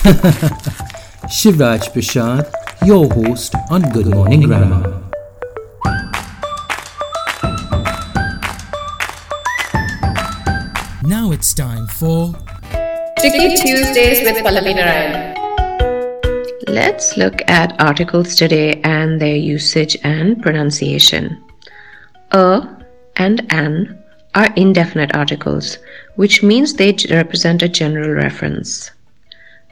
[1.30, 2.50] Shivraj Parshad,
[2.84, 5.00] your host on Good Morning Grammar.
[11.04, 12.34] Now it's time for
[13.20, 15.36] Tricky Tuesdays with Pallavi Narain.
[16.68, 21.44] Let's look at articles today and their usage and pronunciation.
[22.32, 22.66] A
[23.16, 23.98] and an
[24.34, 25.78] are indefinite articles,
[26.14, 28.90] which means they represent a general reference.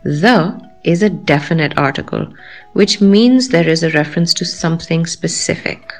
[0.03, 2.33] The is a definite article,
[2.73, 5.93] which means there is a reference to something specific.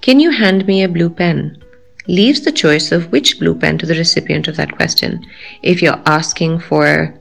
[0.00, 1.62] Can you hand me a blue pen?
[2.08, 5.24] Leaves the choice of which blue pen to the recipient of that question.
[5.62, 7.14] If you're asking for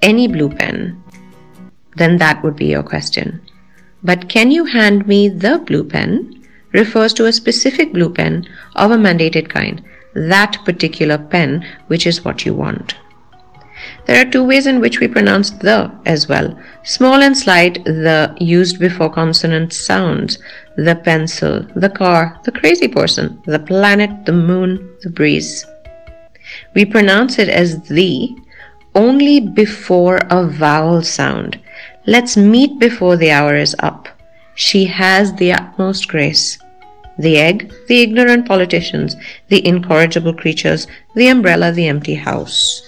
[0.00, 1.02] any blue pen,
[1.96, 3.40] then that would be your question.
[4.02, 6.41] But can you hand me the blue pen
[6.72, 9.84] refers to a specific blue pen of a mandated kind,
[10.14, 12.94] that particular pen which is what you want.
[14.06, 16.56] There are two ways in which we pronounce the as well.
[16.84, 20.38] Small and slight, the used before consonant sounds.
[20.76, 25.66] The pencil, the car, the crazy person, the planet, the moon, the breeze.
[26.74, 28.36] We pronounce it as the
[28.94, 31.58] only before a vowel sound.
[32.06, 34.08] Let's meet before the hour is up.
[34.54, 36.58] She has the utmost grace.
[37.22, 39.14] The egg, the ignorant politicians,
[39.48, 42.82] the incorrigible creatures, the umbrella, the empty house.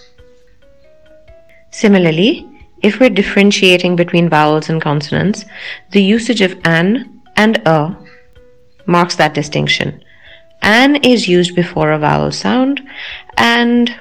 [1.70, 2.44] Similarly,
[2.82, 5.44] if we're differentiating between vowels and consonants,
[5.92, 7.96] the usage of an and a
[8.86, 10.02] marks that distinction.
[10.62, 12.82] An is used before a vowel sound
[13.36, 13.94] and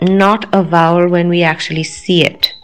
[0.00, 2.54] not a vowel when we actually see it.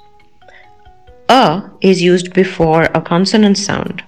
[1.29, 4.03] A is used before a consonant sound.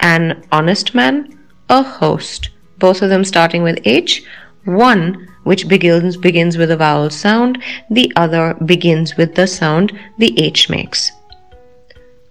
[0.00, 1.34] An honest man,
[1.68, 4.24] a host, both of them starting with H,
[4.64, 10.38] one which begins begins with a vowel sound, the other begins with the sound the
[10.38, 11.12] H makes.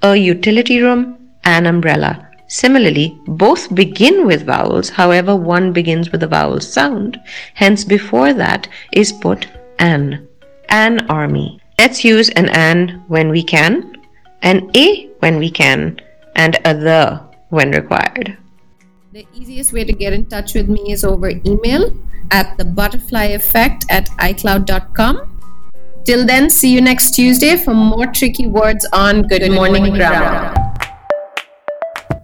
[0.01, 2.27] A utility room, an umbrella.
[2.47, 7.19] Similarly, both begin with vowels, however, one begins with a vowel sound,
[7.55, 9.47] hence, before that is put
[9.79, 10.27] an.
[10.69, 11.59] An army.
[11.79, 13.95] Let's use an an when we can,
[14.41, 15.99] an a when we can,
[16.35, 18.37] and a the when required.
[19.13, 21.95] The easiest way to get in touch with me is over email
[22.31, 25.39] at the butterfly effect at icloud.com.
[26.03, 30.55] Till then, see you next Tuesday for more tricky words on Good, Morning, Grammar.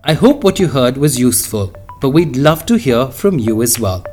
[0.03, 3.79] I hope what you heard was useful, but we'd love to hear from you as
[3.79, 4.03] well.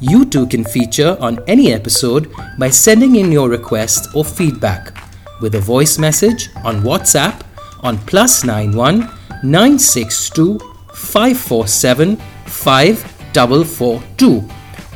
[0.00, 4.96] You too can feature on any episode by sending in your request or feedback
[5.42, 7.42] with a voice message on WhatsApp
[7.80, 9.00] on plus 91
[9.42, 14.48] 962 547 5442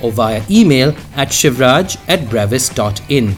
[0.02, 3.36] or via email at shivraj at brevis.in.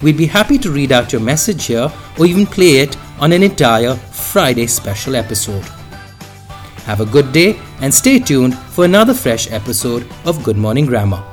[0.00, 3.42] We'd be happy to read out your message here or even play it on an
[3.42, 5.64] entire Friday special episode.
[6.86, 11.31] Have a good day and stay tuned for another fresh episode of Good Morning Grammar.